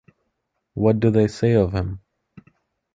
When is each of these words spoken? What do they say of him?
What 0.73 0.99
do 0.99 1.11
they 1.11 1.27
say 1.27 1.53
of 1.53 1.73
him? 1.73 1.99